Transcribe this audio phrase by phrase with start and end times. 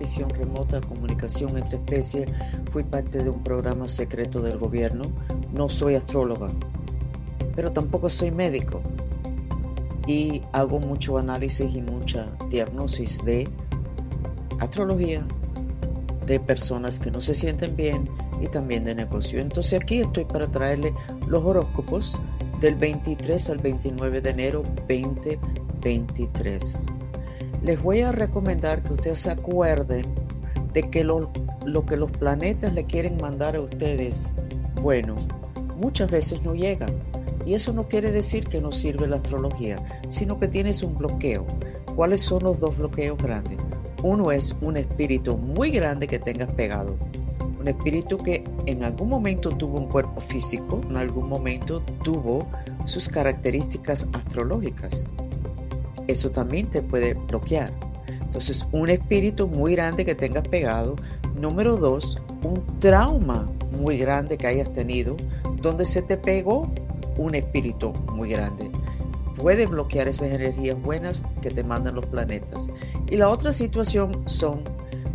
[0.00, 2.28] visión remota, comunicación entre especies.
[2.72, 5.04] Fui parte de un programa secreto del gobierno.
[5.52, 6.48] No soy astróloga,
[7.54, 8.80] pero tampoco soy médico.
[10.06, 13.48] Y hago mucho análisis y mucha diagnosis de
[14.58, 15.24] astrología,
[16.26, 18.08] de personas que no se sienten bien
[18.40, 19.40] y también de negocio.
[19.40, 20.92] Entonces aquí estoy para traerle
[21.28, 22.18] los horóscopos
[22.60, 26.86] del 23 al 29 de enero 2023
[27.62, 30.06] les voy a recomendar que ustedes se acuerden
[30.72, 31.30] de que lo,
[31.86, 34.32] que los planetas le quieren mandar a ustedes,
[34.82, 35.16] bueno,
[35.76, 36.90] muchas veces no llegan.
[37.44, 41.46] Y eso no quiere decir que no sirve la astrología, sino que tienes un bloqueo.
[41.96, 43.58] ¿Cuáles son los dos bloqueos grandes?
[44.02, 46.96] Uno es un espíritu muy grande que tengas pegado.
[47.58, 52.46] Un espíritu que en algún momento tuvo un cuerpo físico, en algún momento tuvo
[52.86, 55.12] sus características astrológicas
[56.10, 57.72] eso también te puede bloquear.
[58.08, 60.96] Entonces, un espíritu muy grande que tengas pegado.
[61.34, 65.16] Número dos, un trauma muy grande que hayas tenido
[65.60, 66.70] donde se te pegó
[67.16, 68.70] un espíritu muy grande.
[69.36, 72.70] Puede bloquear esas energías buenas que te mandan los planetas.
[73.10, 74.62] Y la otra situación son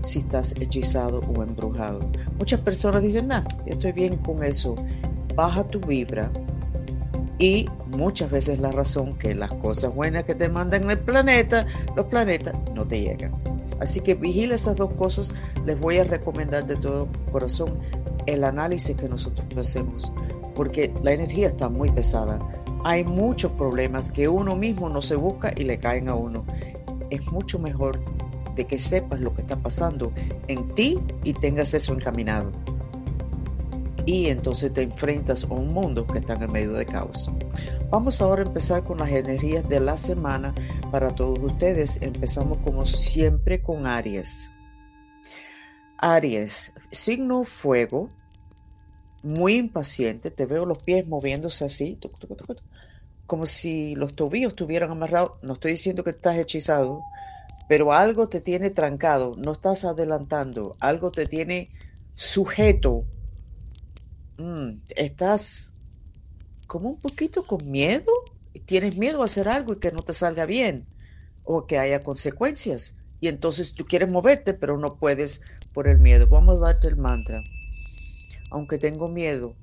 [0.01, 1.99] si estás hechizado o embrujado.
[2.37, 4.75] Muchas personas dicen, nah, estoy bien con eso.
[5.35, 6.31] Baja tu vibra,
[7.37, 12.05] y muchas veces la razón que las cosas buenas que te mandan el planeta, los
[12.05, 13.33] planetas no te llegan.
[13.79, 15.35] Así que vigila esas dos cosas.
[15.65, 17.77] Les voy a recomendar de todo corazón
[18.25, 20.11] el análisis que nosotros hacemos,
[20.55, 22.39] porque la energía está muy pesada.
[22.83, 26.45] Hay muchos problemas que uno mismo no se busca y le caen a uno.
[27.09, 27.99] Es mucho mejor
[28.55, 30.13] de que sepas lo que está pasando
[30.47, 32.51] en ti y tengas eso encaminado
[34.05, 37.29] y entonces te enfrentas a un mundo que está en medio de caos.
[37.89, 40.53] Vamos ahora a empezar con las energías de la semana
[40.91, 42.01] para todos ustedes.
[42.01, 44.51] Empezamos como siempre con Aries.
[45.97, 48.09] Aries, signo fuego,
[49.23, 51.97] muy impaciente, te veo los pies moviéndose así,
[53.25, 55.31] como si los tobillos estuvieran amarrados.
[55.41, 57.01] No estoy diciendo que estás hechizado,
[57.67, 61.69] pero algo te tiene trancado, no estás adelantando, algo te tiene
[62.13, 63.05] sujeto
[64.37, 65.73] Mm, estás
[66.67, 68.11] como un poquito con miedo,
[68.65, 70.85] tienes miedo a hacer algo y que no te salga bien
[71.43, 72.95] o que haya consecuencias.
[73.21, 75.41] Y entonces tú quieres moverte, pero no puedes
[75.73, 76.27] por el miedo.
[76.27, 77.41] Vamos a darte el mantra.
[78.51, 79.55] Aunque tengo miedo,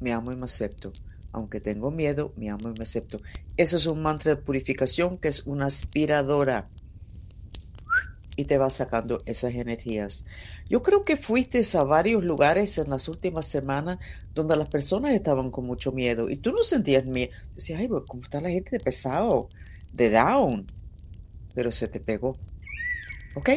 [0.00, 0.92] me amo y me acepto.
[1.32, 3.18] Aunque tengo miedo, me amo y me acepto.
[3.56, 6.68] Eso es un mantra de purificación que es una aspiradora
[8.36, 10.24] y te va sacando esas energías.
[10.68, 13.98] Yo creo que fuiste a varios lugares en las últimas semanas
[14.34, 17.32] donde las personas estaban con mucho miedo y tú no sentías miedo.
[17.54, 19.48] Decías, ay, ¿cómo está la gente de pesado,
[19.92, 20.66] de down?
[21.54, 22.36] Pero se te pegó.
[23.34, 23.50] ¿Ok?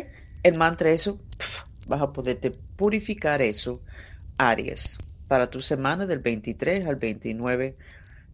[0.43, 1.19] El mantra eso,
[1.87, 3.81] vas a poderte purificar eso,
[4.37, 4.97] Aries,
[5.27, 7.75] para tu semana del 23 al 29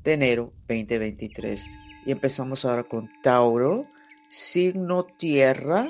[0.03, 1.77] de enero 2023.
[2.05, 3.83] Y empezamos ahora con Tauro,
[4.27, 5.87] signo tierra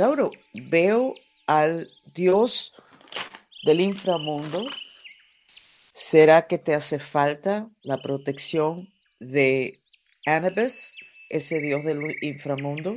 [0.00, 1.12] Tauro, veo
[1.46, 2.72] al Dios
[3.66, 4.64] del inframundo.
[5.88, 8.78] ¿Será que te hace falta la protección
[9.18, 9.74] de
[10.24, 10.94] Anubis,
[11.28, 12.96] ese Dios del inframundo?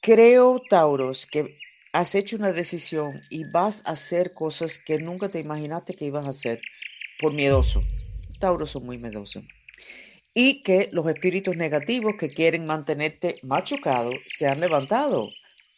[0.00, 1.58] Creo, Tauros, que
[1.92, 6.26] has hecho una decisión y vas a hacer cosas que nunca te imaginaste que ibas
[6.26, 6.58] a hacer
[7.20, 7.82] por miedoso.
[8.40, 9.44] Tauros son muy miedosos.
[10.32, 15.28] Y que los espíritus negativos que quieren mantenerte machucado se han levantado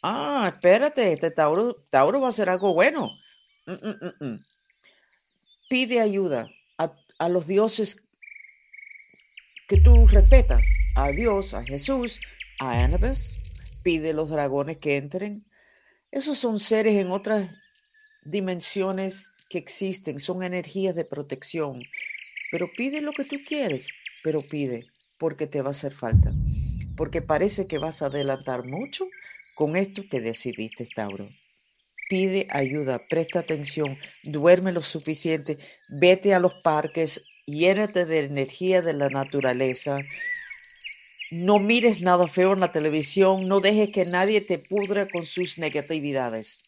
[0.01, 3.09] Ah, espérate, este Tauro, Tauro va a hacer algo bueno.
[3.65, 4.37] Mm, mm, mm,
[5.69, 7.97] Pide ayuda a, los dioses
[9.67, 10.65] que tú respetas,
[10.95, 12.21] a Dios, a Jesús,
[12.59, 13.35] a Anubis.
[13.83, 15.45] Pide los dragones que entren.
[16.11, 17.49] Esos son seres en otras
[18.23, 21.81] dimensiones que existen, son energías de protección.
[22.51, 24.85] Pero pide lo que tú quieres, pero pide
[25.19, 26.31] porque te va a hacer falta.
[26.95, 29.05] Porque parece que vas a adelantar mucho
[29.59, 31.27] con esto que decidiste, Tauro.
[32.09, 35.59] Pide ayuda, presta atención, duerme lo suficiente,
[35.89, 39.97] vete a los parques, llénate de energía de la naturaleza.
[41.29, 45.57] No mires nada feo en la televisión, no dejes que nadie te pudra con sus
[45.57, 46.63] negatividades.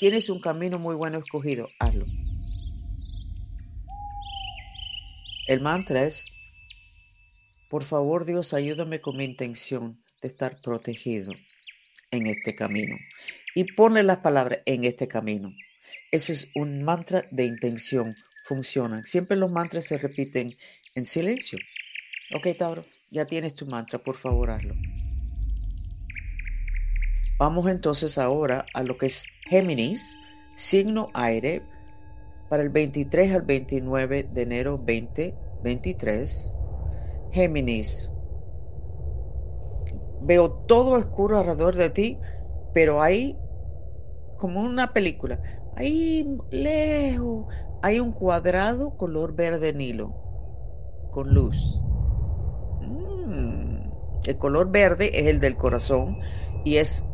[0.00, 2.06] Tienes un camino muy bueno escogido, hazlo.
[5.46, 6.26] El mantra es,
[7.70, 11.30] por favor Dios, ayúdame con mi intención de estar protegido
[12.10, 12.96] en este camino.
[13.54, 15.52] Y ponle las palabras en este camino.
[16.10, 18.14] Ese es un mantra de intención.
[18.44, 19.04] Funcionan.
[19.04, 20.46] Siempre los mantras se repiten
[20.94, 21.58] en silencio.
[22.34, 24.74] Ok, Tauro, ya tienes tu mantra, por favor hazlo.
[27.38, 30.16] Vamos entonces ahora a lo que es Géminis,
[30.56, 31.62] signo aire,
[32.48, 36.54] para el 23 al 29 de enero 2023.
[37.32, 38.10] Géminis,
[40.22, 42.18] veo todo oscuro alrededor de ti,
[42.74, 43.38] pero hay
[44.36, 45.40] como una película,
[45.76, 47.46] ahí lejos
[47.82, 50.14] hay un cuadrado color verde nilo
[51.10, 51.80] con luz.
[52.80, 53.90] Mm,
[54.24, 56.18] el color verde es el del corazón
[56.64, 57.06] y es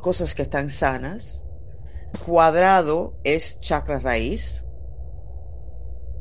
[0.00, 1.46] cosas que están sanas.
[2.26, 4.64] Cuadrado es chakra raíz.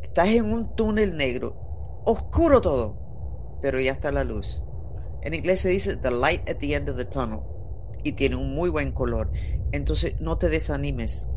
[0.02, 4.66] Estás en un túnel negro, oscuro todo, pero ya está la luz.
[5.22, 7.42] En inglés se dice the light at the end of the tunnel
[8.04, 9.32] y tiene un muy buen color.
[9.72, 11.28] Entonces no te desanimes.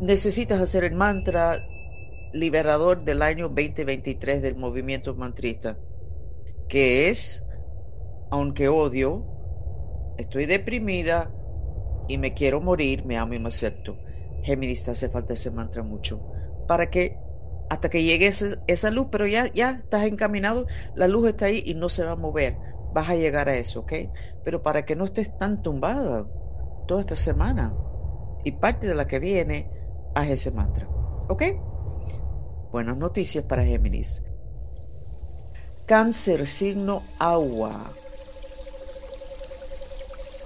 [0.00, 1.66] Necesitas hacer el mantra
[2.32, 5.78] liberador del año 2023 del movimiento mantrista,
[6.68, 7.44] que es,
[8.30, 9.24] aunque odio,
[10.18, 11.32] estoy deprimida
[12.06, 13.98] y me quiero morir, me amo y me acepto.
[14.42, 16.20] Géminis, te hace falta ese mantra mucho.
[16.66, 17.18] Para que
[17.68, 21.74] hasta que llegue esa, luz, pero ya, ya estás encaminado, la luz está ahí y
[21.74, 22.56] no se va a mover.
[22.94, 23.92] Vas a llegar a eso, ¿ok?
[24.44, 26.26] Pero para que no estés tan tumbada
[26.86, 27.74] toda esta semana
[28.44, 29.70] y parte de la que viene,
[30.14, 30.88] haz ese mantra,
[31.28, 31.42] ¿ok?
[32.72, 34.24] Buenas noticias para Géminis.
[35.86, 37.92] Cáncer, signo agua.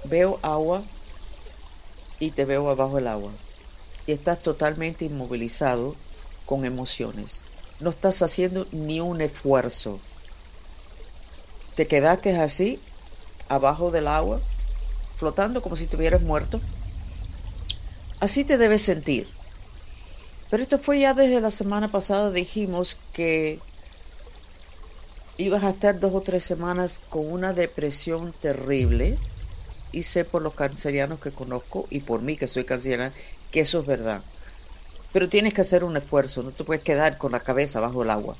[0.05, 0.83] Veo agua
[2.19, 3.31] y te veo abajo del agua.
[4.05, 5.95] Y estás totalmente inmovilizado
[6.45, 7.41] con emociones.
[7.79, 9.99] No estás haciendo ni un esfuerzo.
[11.75, 12.79] Te quedaste así,
[13.49, 14.39] abajo del agua,
[15.17, 16.61] flotando como si estuvieras muerto.
[18.19, 19.27] Así te debes sentir.
[20.49, 23.59] Pero esto fue ya desde la semana pasada, dijimos que
[25.37, 29.17] ibas a estar dos o tres semanas con una depresión terrible.
[29.91, 33.13] Y sé por los cancerianos que conozco y por mí que soy canceriana
[33.51, 34.21] que eso es verdad.
[35.13, 38.09] Pero tienes que hacer un esfuerzo, no te puedes quedar con la cabeza bajo el
[38.09, 38.35] agua.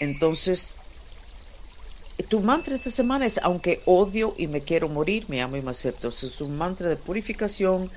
[0.00, 0.74] Entonces,
[2.30, 5.70] tu mantra esta semana es, aunque odio y me quiero morir, me amo y me
[5.70, 6.08] acepto.
[6.08, 7.90] es un mantra de purificación,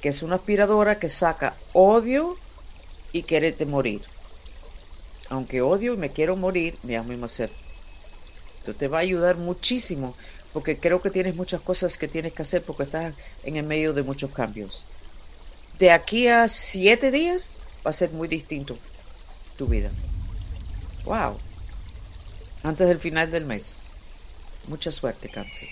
[0.00, 2.36] que es una aspiradora que saca odio
[3.12, 4.00] y quererte morir.
[5.28, 7.58] Aunque odio y me quiero morir, me amo y me acepto.
[8.60, 10.14] Esto te va a ayudar muchísimo,
[10.52, 13.12] porque creo que tienes muchas cosas que tienes que hacer porque estás
[13.42, 14.84] en el medio de muchos cambios
[15.78, 17.54] de aquí a siete días
[17.86, 18.76] va a ser muy distinto
[19.56, 19.90] tu vida.
[21.04, 21.36] Wow.
[22.62, 23.76] Antes del final del mes.
[24.66, 25.68] Mucha suerte, cáncer.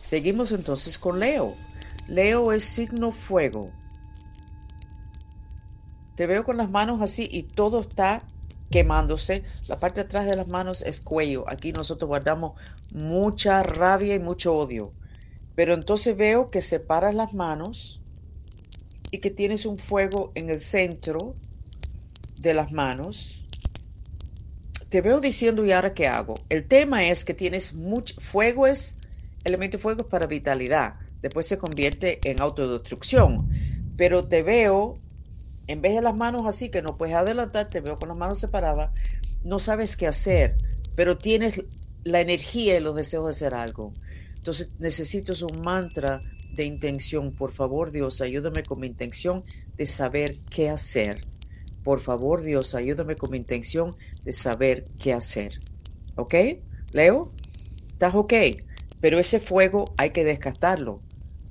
[0.00, 1.54] Seguimos entonces con Leo.
[2.08, 3.70] Leo es signo fuego.
[6.16, 8.22] Te veo con las manos así y todo está
[8.70, 9.44] quemándose.
[9.68, 11.44] La parte de atrás de las manos es cuello.
[11.48, 12.60] Aquí nosotros guardamos
[12.92, 14.92] mucha rabia y mucho odio.
[15.54, 17.99] Pero entonces veo que separas las manos
[19.10, 21.34] y que tienes un fuego en el centro
[22.38, 23.44] de las manos.
[24.88, 26.34] Te veo diciendo, ¿y ahora qué hago?
[26.48, 28.96] El tema es que tienes mucho fuego, es
[29.44, 30.94] elemento fuego para vitalidad.
[31.22, 33.48] Después se convierte en autodestrucción.
[33.96, 34.96] Pero te veo,
[35.66, 38.40] en vez de las manos así, que no puedes adelantar, te veo con las manos
[38.40, 38.90] separadas,
[39.44, 40.56] no sabes qué hacer,
[40.96, 41.62] pero tienes
[42.04, 43.92] la energía y los deseos de hacer algo.
[44.36, 46.20] Entonces necesitas un mantra
[46.54, 47.32] de intención.
[47.32, 49.44] Por favor, Dios, ayúdame con mi intención
[49.76, 51.20] de saber qué hacer.
[51.82, 55.60] Por favor, Dios, ayúdame con mi intención de saber qué hacer.
[56.16, 56.34] ¿Ok?
[56.92, 57.32] Leo,
[57.88, 58.34] estás ok,
[59.00, 61.00] pero ese fuego hay que descartarlo.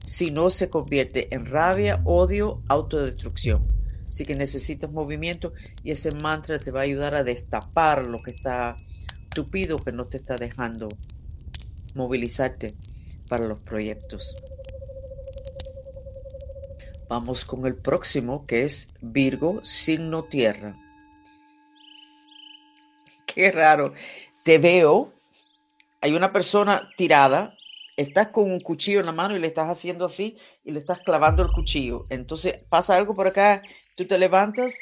[0.05, 3.63] Si no, se convierte en rabia, odio, autodestrucción.
[4.07, 5.53] Así que necesitas movimiento
[5.83, 8.75] y ese mantra te va a ayudar a destapar lo que está
[9.29, 10.89] tupido, que no te está dejando
[11.93, 12.73] movilizarte
[13.27, 14.35] para los proyectos.
[17.09, 20.77] Vamos con el próximo que es Virgo, signo tierra.
[23.25, 23.95] Qué raro.
[24.43, 25.11] Te veo.
[26.01, 27.55] Hay una persona tirada.
[27.97, 30.99] Estás con un cuchillo en la mano y le estás haciendo así y le estás
[30.99, 32.05] clavando el cuchillo.
[32.09, 33.63] Entonces pasa algo por acá.
[33.97, 34.75] Tú te levantas,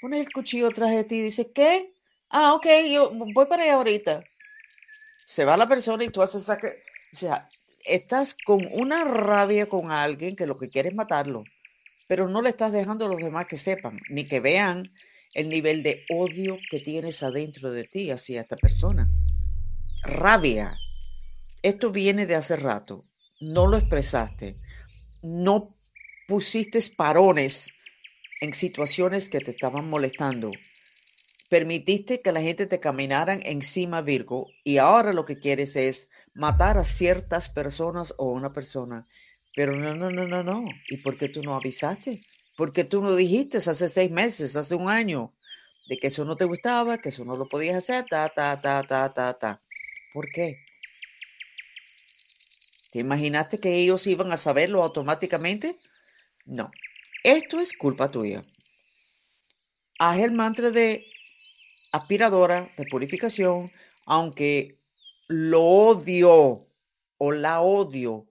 [0.00, 1.88] pones el cuchillo atrás de ti y dices, ¿qué?
[2.28, 4.24] Ah, ok, yo voy para allá ahorita.
[5.24, 6.48] Se va la persona y tú haces...
[6.48, 6.56] O
[7.12, 7.48] sea,
[7.84, 11.44] estás con una rabia con alguien que lo que quiere es matarlo
[12.08, 14.90] pero no le estás dejando a los demás que sepan, ni que vean
[15.34, 19.08] el nivel de odio que tienes adentro de ti hacia esta persona.
[20.02, 20.76] Rabia.
[21.62, 22.96] Esto viene de hace rato.
[23.40, 24.56] No lo expresaste.
[25.22, 25.68] No
[26.26, 27.70] pusiste parones
[28.40, 30.50] en situaciones que te estaban molestando.
[31.50, 36.78] Permitiste que la gente te caminaran encima, Virgo, y ahora lo que quieres es matar
[36.78, 39.06] a ciertas personas o una persona.
[39.54, 40.64] Pero no, no, no, no, no.
[40.88, 42.20] ¿Y por qué tú no avisaste?
[42.56, 45.32] ¿Por qué tú no dijiste hace seis meses, hace un año,
[45.88, 48.82] de que eso no te gustaba, que eso no lo podías hacer, ta, ta, ta,
[48.82, 49.60] ta, ta, ta?
[50.12, 50.58] ¿Por qué?
[52.92, 55.76] ¿Te imaginaste que ellos iban a saberlo automáticamente?
[56.46, 56.70] No.
[57.22, 58.40] Esto es culpa tuya.
[59.98, 61.06] Haz el mantra de
[61.92, 63.70] aspiradora de purificación,
[64.06, 64.74] aunque
[65.28, 66.58] lo odio
[67.18, 68.26] o la odio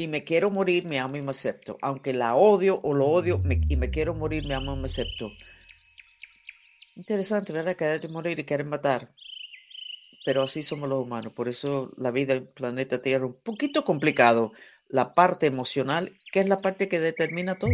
[0.00, 1.78] y me quiero morir, me amo y me acepto.
[1.82, 5.30] Aunque la odio o lo odio y me quiero morir, me amo y me acepto.
[6.96, 7.76] Interesante, ¿verdad?
[7.76, 9.08] Que de morir y quieren matar.
[10.24, 11.32] Pero así somos los humanos.
[11.32, 14.50] Por eso la vida en planeta Tierra es un poquito complicado.
[14.88, 17.70] La parte emocional, que es la parte que determina todo.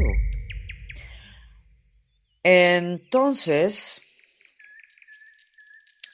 [2.42, 4.04] Entonces,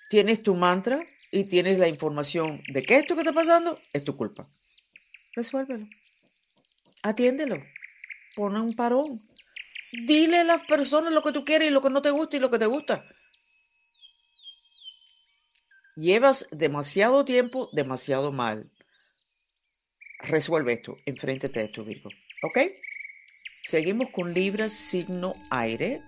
[0.08, 4.16] tienes tu mantra y tienes la información de que esto que está pasando es tu
[4.16, 4.48] culpa.
[5.34, 5.86] Resuélvelo.
[7.02, 7.56] Atiéndelo.
[8.36, 9.04] Pone un parón.
[9.92, 12.40] Dile a las personas lo que tú quieres y lo que no te gusta y
[12.40, 13.04] lo que te gusta.
[15.96, 18.70] Llevas demasiado tiempo, demasiado mal.
[20.20, 20.96] Resuelve esto.
[21.04, 22.08] Enfréntate a esto, Virgo.
[22.42, 22.58] ¿Ok?
[23.62, 26.02] Seguimos con Libra, signo aire.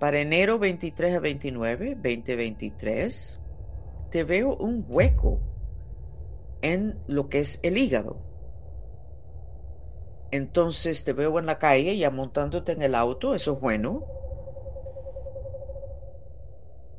[0.00, 3.40] Para enero 23 a 29, 2023,
[4.10, 5.40] te veo un hueco
[6.60, 8.35] en lo que es el hígado.
[10.30, 14.04] Entonces te veo en la calle ya montándote en el auto, eso es bueno.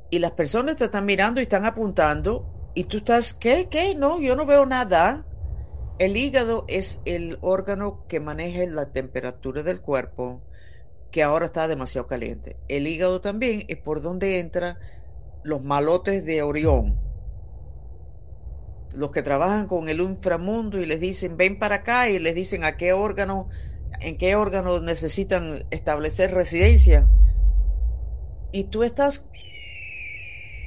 [0.09, 3.67] Y las personas te están mirando y están apuntando y tú estás, ¿qué?
[3.69, 3.95] ¿Qué?
[3.95, 5.25] No, yo no veo nada.
[5.99, 10.41] El hígado es el órgano que maneja la temperatura del cuerpo,
[11.11, 12.55] que ahora está demasiado caliente.
[12.67, 14.77] El hígado también es por donde entran
[15.43, 17.06] los malotes de Orión.
[18.95, 22.63] Los que trabajan con el inframundo y les dicen ven para acá y les dicen
[22.63, 23.49] a qué órgano,
[23.99, 27.07] en qué órgano necesitan establecer residencia.
[28.51, 29.29] Y tú estás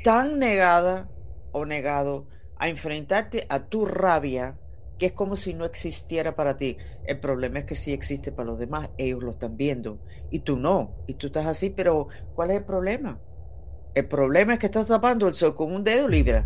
[0.04, 1.08] tan negada
[1.52, 4.56] o negado a enfrentarte a tu rabia
[5.00, 6.76] que es como si no existiera para ti.
[7.06, 9.98] El problema es que sí existe para los demás, ellos lo están viendo
[10.30, 13.18] y tú no, y tú estás así, pero ¿cuál es el problema?
[13.94, 16.44] El problema es que estás tapando el sol con un dedo libre.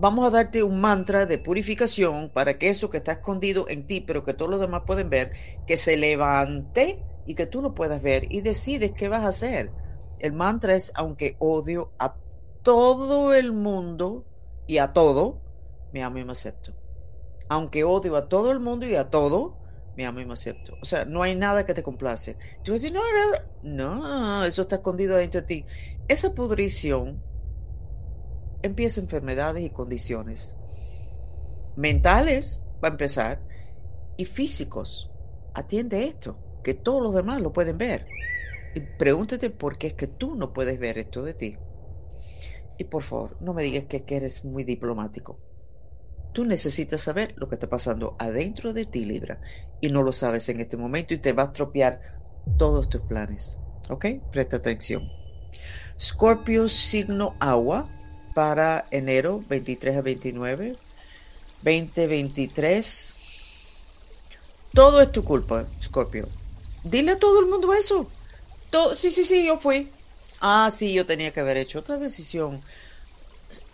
[0.00, 4.00] Vamos a darte un mantra de purificación para que eso que está escondido en ti,
[4.00, 5.32] pero que todos los demás pueden ver,
[5.66, 9.72] que se levante y que tú lo puedas ver y decides qué vas a hacer.
[10.20, 12.14] El mantra es, aunque odio a
[12.62, 14.24] todo el mundo
[14.68, 15.40] y a todo,
[15.92, 16.74] me amo y me acepto.
[17.48, 19.56] Aunque odio a todo el mundo y a todo,
[19.96, 20.76] me amo y me acepto.
[20.80, 22.36] O sea, no hay nada que te complace.
[22.62, 23.02] Tú vas a decir, no,
[23.64, 25.64] no, no, eso está escondido dentro de ti.
[26.06, 27.20] Esa pudrición
[28.62, 30.56] empieza enfermedades y condiciones
[31.78, 33.40] mentales, va a empezar,
[34.16, 35.10] y físicos.
[35.54, 38.06] Atiende esto, que todos los demás lo pueden ver.
[38.74, 41.56] Y pregúntate por qué es que tú no puedes ver esto de ti.
[42.78, 45.38] Y por favor, no me digas que eres muy diplomático.
[46.32, 49.40] Tú necesitas saber lo que está pasando adentro de ti, Libra,
[49.80, 52.00] y no lo sabes en este momento y te va a estropear
[52.58, 53.58] todos tus planes.
[53.88, 54.06] ¿Ok?
[54.32, 55.02] Presta atención.
[55.98, 57.88] Scorpio, signo agua,
[58.38, 60.76] para enero 23 a 29,
[61.62, 63.14] 2023.
[64.72, 66.28] Todo es tu culpa, Scorpio.
[66.84, 68.08] Dile a todo el mundo eso.
[68.70, 69.90] Todo, sí, sí, sí, yo fui.
[70.40, 72.62] Ah, sí, yo tenía que haber hecho otra decisión.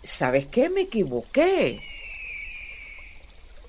[0.01, 0.67] ¿Sabes qué?
[0.67, 1.83] Me equivoqué.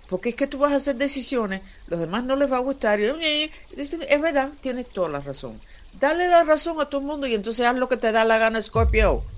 [0.08, 3.00] Porque es que tú vas a hacer decisiones, los demás no les va a gustar.
[3.00, 5.60] Y, es verdad, tienes toda la razón.
[6.00, 8.38] Dale la razón a todo el mundo y entonces haz lo que te da la
[8.38, 9.35] gana, Scorpio.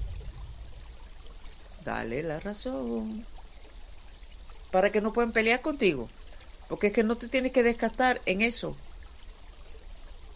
[1.89, 3.25] Dale la razón.
[4.71, 6.11] Para que no puedan pelear contigo.
[6.69, 8.77] Porque es que no te tienes que desgastar en eso.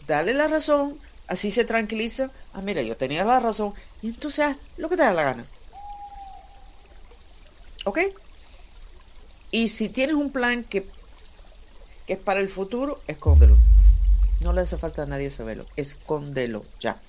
[0.07, 0.97] Dale la razón.
[1.27, 2.31] Así se tranquiliza.
[2.53, 3.75] Ah, mira, yo tenía la razón.
[4.01, 5.45] Y entonces haz lo que te da la gana.
[7.85, 7.99] ¿Ok?
[9.51, 10.87] Y si tienes un plan que,
[12.07, 13.57] que es para el futuro, escóndelo.
[14.41, 15.67] No le hace falta a nadie saberlo.
[15.75, 16.99] Escóndelo ya.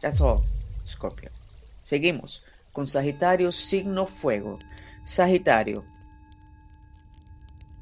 [0.00, 0.40] That's all,
[0.86, 1.28] Scorpio.
[1.82, 4.58] Seguimos con Sagitario, signo fuego.
[5.04, 5.84] Sagitario.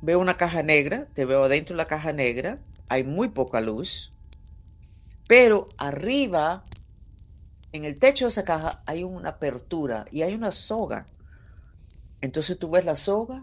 [0.02, 4.12] Veo una caja negra, te veo adentro de la caja negra, hay muy poca luz,
[5.26, 6.62] pero arriba,
[7.73, 11.07] en el techo de esa caja, hay una apertura y hay una soga.
[12.21, 13.43] Entonces tú ves la soga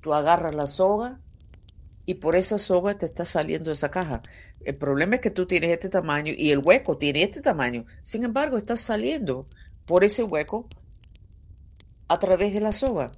[0.00, 1.18] Tú agarras la soga
[2.06, 4.22] y por esa soga te está saliendo esa caja.
[4.64, 7.84] El problema es que tú tienes este tamaño y el hueco tiene este tamaño.
[8.02, 9.46] Sin embargo, estás saliendo
[9.88, 10.68] por ese hueco
[12.06, 13.10] a través de la soga.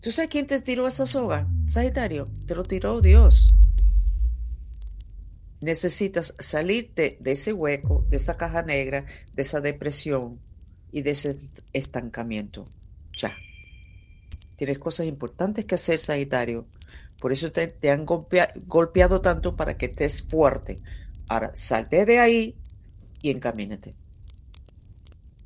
[0.00, 1.48] ¿Tú sabes quién te tiró esa soga?
[1.64, 3.56] Sagitario, te lo tiró Dios.
[5.60, 10.38] Necesitas salirte de ese hueco, de esa caja negra, de esa depresión
[10.92, 11.38] y de ese
[11.72, 12.66] estancamiento.
[13.16, 13.34] Ya.
[14.56, 16.66] Tienes cosas importantes que hacer, Sagitario.
[17.20, 20.76] Por eso te, han golpeado tanto para que estés fuerte.
[21.26, 22.54] Ahora, salte de ahí
[23.22, 23.94] y encamínate.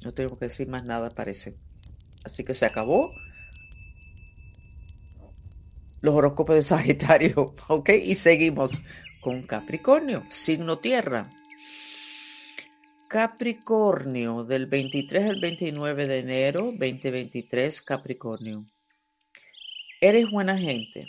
[0.03, 1.57] No tengo que decir más nada, parece.
[2.25, 3.13] Así que se acabó
[6.01, 7.91] los horóscopos de Sagitario, ¿ok?
[8.03, 8.81] Y seguimos
[9.21, 11.23] con Capricornio, signo tierra.
[13.09, 18.65] Capricornio, del 23 al 29 de enero 2023, Capricornio.
[20.01, 21.01] Eres buena gente,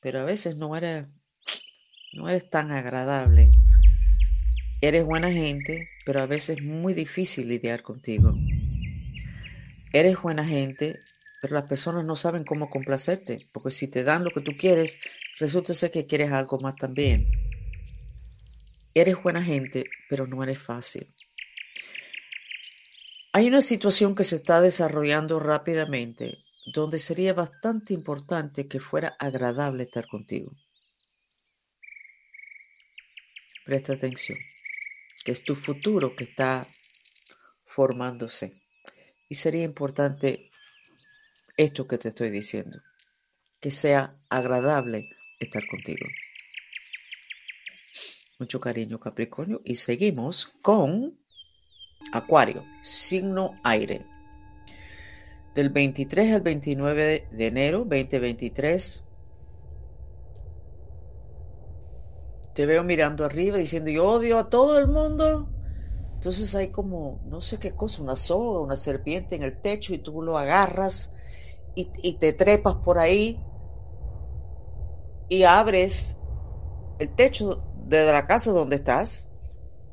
[0.00, 1.06] pero a veces no eres,
[2.12, 3.48] no eres tan agradable.
[4.80, 8.34] Eres buena gente, pero a veces es muy difícil lidiar contigo.
[9.92, 10.98] Eres buena gente,
[11.42, 15.00] pero las personas no saben cómo complacerte, porque si te dan lo que tú quieres,
[15.38, 17.28] resulta ser que quieres algo más también.
[18.94, 21.06] Eres buena gente, pero no eres fácil.
[23.34, 26.38] Hay una situación que se está desarrollando rápidamente
[26.72, 30.50] donde sería bastante importante que fuera agradable estar contigo.
[33.66, 34.38] Presta atención,
[35.30, 36.66] es tu futuro que está
[37.66, 38.52] formándose.
[39.28, 40.50] Y sería importante
[41.56, 42.80] esto que te estoy diciendo,
[43.60, 45.06] que sea agradable
[45.40, 46.06] estar contigo.
[48.40, 51.18] Mucho cariño Capricornio y seguimos con
[52.12, 54.06] Acuario, signo aire.
[55.54, 59.07] Del 23 al 29 de enero 2023
[62.58, 65.48] te veo mirando arriba diciendo yo odio a todo el mundo.
[66.14, 69.98] Entonces hay como, no sé qué cosa, una soga, una serpiente en el techo y
[69.98, 71.14] tú lo agarras
[71.76, 73.40] y, te trepas por ahí
[75.28, 76.18] y abres
[76.98, 79.28] el techo de la casa donde estás,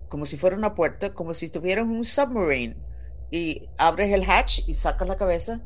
[0.10, 2.78] como si fuera una puerta, como si tuvieras un submarine,
[3.30, 5.62] y abres el hatch y sacas la cabeza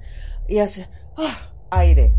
[0.49, 2.13] y haces ah, aire.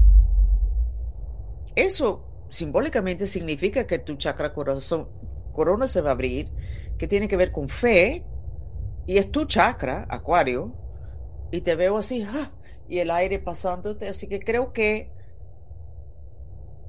[1.74, 5.08] Eso simbólicamente significa que tu chakra corazón,
[5.52, 6.50] corona se va a abrir,
[6.98, 8.24] que tiene que ver con fe,
[9.06, 10.74] y es tu chakra, acuario,
[11.50, 12.52] y te veo así, ah,
[12.88, 14.08] y el aire pasándote.
[14.08, 15.10] Así que creo que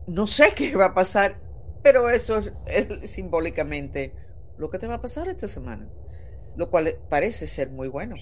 [0.07, 1.39] no sé qué va a pasar,
[1.83, 4.13] pero eso es, simbólicamente
[4.57, 5.87] lo que te va a pasar esta semana,
[6.55, 8.15] lo cual parece ser muy bueno.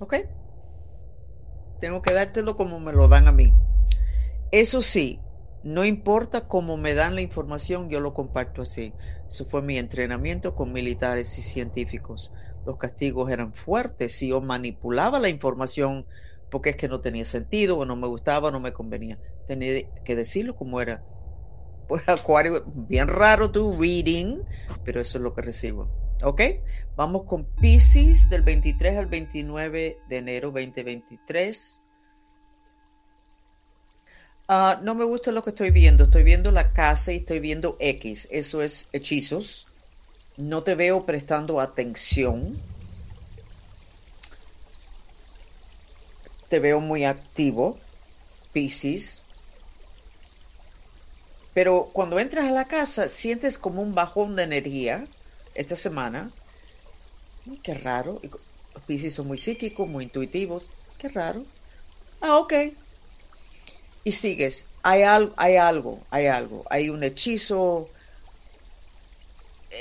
[0.00, 0.14] ¿Ok?
[1.80, 3.54] Tengo que dártelo como me lo dan a mí.
[4.52, 5.20] Eso sí,
[5.62, 8.92] no importa cómo me dan la información, yo lo comparto así.
[9.28, 12.32] Eso fue mi entrenamiento con militares y científicos
[12.64, 14.12] los castigos eran fuertes.
[14.12, 16.06] Si yo manipulaba la información
[16.50, 19.88] porque es que no tenía sentido o no me gustaba o no me convenía, tenía
[20.04, 21.04] que decirlo como era.
[21.88, 24.42] Pues Acuario, bien raro tu reading,
[24.84, 25.88] pero eso es lo que recibo.
[26.22, 26.42] ¿Ok?
[26.96, 31.79] Vamos con Pisces del 23 al 29 de enero 2023.
[34.52, 36.02] Ah, no me gusta lo que estoy viendo.
[36.02, 38.26] Estoy viendo la casa y estoy viendo X.
[38.32, 39.68] Eso es hechizos.
[40.36, 42.58] No te veo prestando atención.
[46.48, 47.78] Te veo muy activo,
[48.52, 49.22] Pisces.
[51.54, 55.06] Pero cuando entras a la casa, sientes como un bajón de energía
[55.54, 56.28] esta semana.
[57.62, 58.20] Qué raro.
[58.88, 60.72] Pisces son muy psíquicos, muy intuitivos.
[60.98, 61.44] Qué raro.
[62.20, 62.52] Ah, ok.
[64.04, 64.66] Y sigues.
[64.82, 66.64] Hay, hay algo, hay algo.
[66.70, 67.88] Hay un hechizo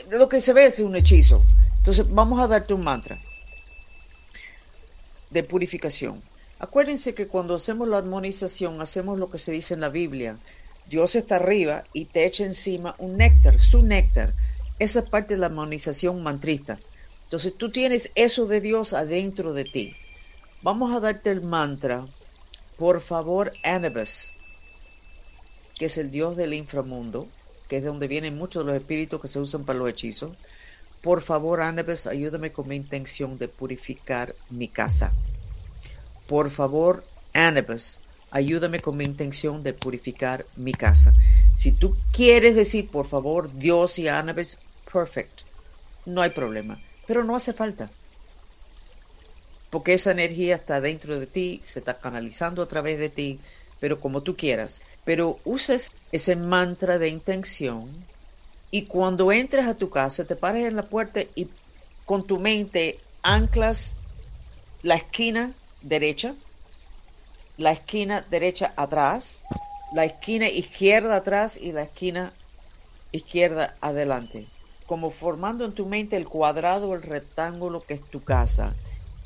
[0.10, 1.43] lo que se ve es un hechizo.
[1.79, 3.19] Entonces vamos a darte un mantra
[5.29, 6.21] de purificación.
[6.60, 10.38] Acuérdense que cuando hacemos la armonización hacemos lo que se dice en la Biblia.
[10.88, 14.34] Dios está arriba y te echa encima un néctar, su néctar.
[14.79, 16.79] Esa es parte de la armonización mantrista.
[17.25, 19.95] Entonces tú tienes eso de Dios adentro de ti.
[20.62, 22.05] Vamos a darte el mantra.
[22.79, 24.31] Por favor, Anubis,
[25.77, 27.27] que es el Dios del inframundo,
[27.67, 30.31] que es de donde vienen muchos de los espíritus que se usan para los hechizos.
[31.01, 35.11] Por favor, Anubis, ayúdame con mi intención de purificar mi casa.
[36.25, 37.99] Por favor, Anubis,
[38.31, 41.13] ayúdame con mi intención de purificar mi casa.
[41.53, 44.57] Si tú quieres decir, por favor, Dios y Anubis,
[44.89, 45.41] perfect.
[46.05, 46.79] No hay problema.
[47.05, 47.89] Pero no hace falta.
[49.69, 53.39] Porque esa energía está dentro de ti, se está canalizando a través de ti,
[53.79, 57.89] pero como tú quieras pero uses ese mantra de intención
[58.69, 61.47] y cuando entres a tu casa te pares en la puerta y
[62.05, 63.95] con tu mente anclas
[64.84, 66.36] la esquina derecha,
[67.58, 69.41] la esquina derecha atrás,
[69.93, 72.32] la esquina izquierda atrás y la esquina
[73.12, 74.45] izquierda adelante,
[74.86, 78.75] como formando en tu mente el cuadrado el rectángulo que es tu casa.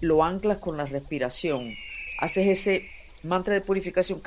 [0.03, 1.75] Lo anclas con la respiración.
[2.19, 2.89] Haces ese
[3.23, 4.21] mantra de purificación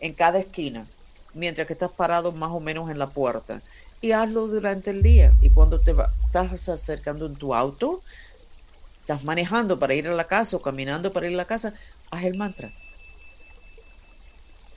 [0.00, 0.86] en cada esquina,
[1.34, 3.60] mientras que estás parado más o menos en la puerta.
[4.00, 5.32] Y hazlo durante el día.
[5.42, 8.02] Y cuando te estás acercando en tu auto,
[9.00, 11.74] estás manejando para ir a la casa o caminando para ir a la casa,
[12.12, 12.70] haz el mantra.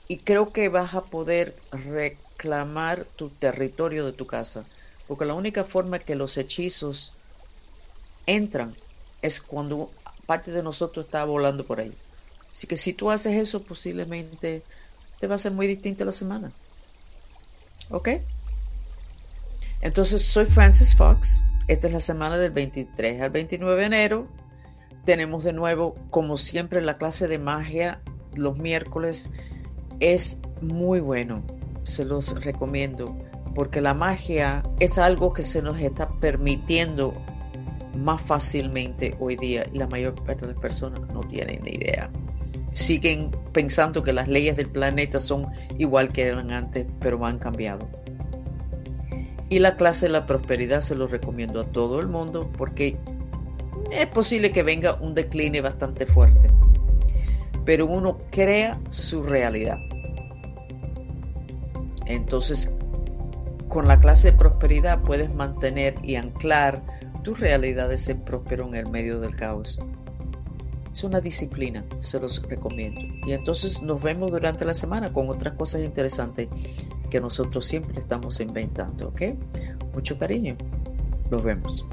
[0.08, 4.64] Y creo que vas a poder reclamar tu territorio de tu casa.
[5.06, 7.12] Porque la única forma que los hechizos
[8.26, 8.74] entran
[9.22, 9.92] es cuando
[10.30, 11.92] parte de nosotros está volando por ahí.
[12.52, 14.62] Así que si tú haces eso, posiblemente
[15.18, 16.52] te va a ser muy distinta la semana.
[17.90, 18.10] ¿Ok?
[19.80, 21.42] Entonces, soy Francis Fox.
[21.66, 24.28] Esta es la semana del 23 al 29 de enero.
[25.04, 28.00] Tenemos de nuevo, como siempre, la clase de magia
[28.36, 29.30] los miércoles.
[29.98, 31.42] Es muy bueno.
[31.82, 33.18] Se los recomiendo.
[33.56, 37.20] Porque la magia es algo que se nos está permitiendo
[37.96, 42.10] más fácilmente hoy día y la mayor parte de las personas no tienen ni idea
[42.72, 45.48] siguen pensando que las leyes del planeta son
[45.78, 47.88] igual que eran antes, pero han cambiado.
[49.48, 52.96] Y la clase de la prosperidad se lo recomiendo a todo el mundo porque
[53.90, 56.50] es posible que venga un decline bastante fuerte,
[57.64, 59.78] pero uno crea su realidad.
[62.06, 62.72] Entonces,
[63.68, 66.82] con la clase de prosperidad puedes mantener y anclar
[67.22, 69.80] tu realidad de ser próspero en el medio del caos.
[70.92, 73.00] Es una disciplina, se los recomiendo.
[73.26, 76.48] Y entonces nos vemos durante la semana con otras cosas interesantes
[77.10, 79.22] que nosotros siempre estamos inventando, ¿ok?
[79.94, 80.56] Mucho cariño.
[81.30, 81.86] Nos vemos.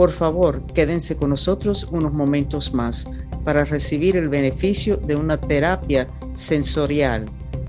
[0.00, 3.06] Por favor, quédense con nosotros unos momentos más
[3.44, 7.26] para recibir el beneficio de una terapia sensorial,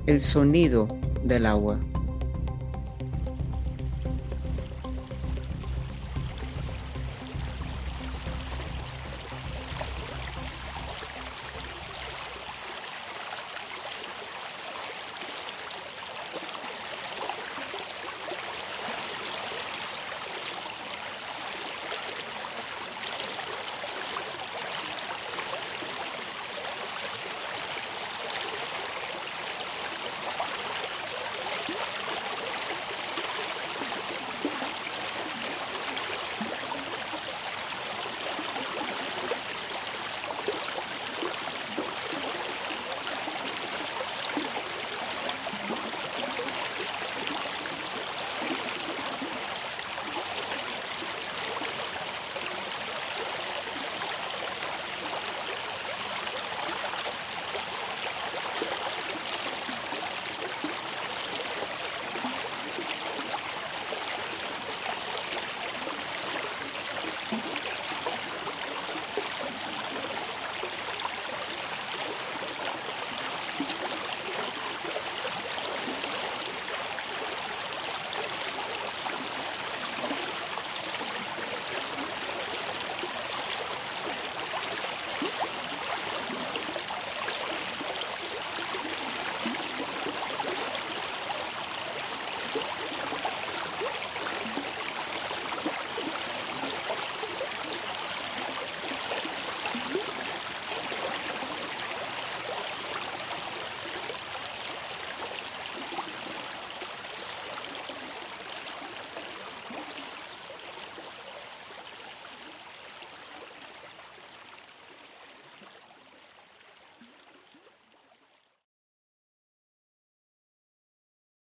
[0.07, 0.87] el sonido
[1.23, 1.79] del agua.